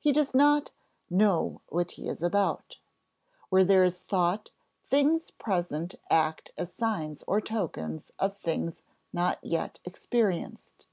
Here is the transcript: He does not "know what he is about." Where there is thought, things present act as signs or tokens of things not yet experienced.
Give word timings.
He 0.00 0.10
does 0.10 0.34
not 0.34 0.72
"know 1.08 1.60
what 1.68 1.92
he 1.92 2.08
is 2.08 2.20
about." 2.20 2.78
Where 3.48 3.62
there 3.62 3.84
is 3.84 4.00
thought, 4.00 4.50
things 4.82 5.30
present 5.30 5.94
act 6.10 6.50
as 6.56 6.72
signs 6.74 7.22
or 7.28 7.40
tokens 7.40 8.10
of 8.18 8.36
things 8.36 8.82
not 9.12 9.38
yet 9.44 9.78
experienced. 9.84 10.88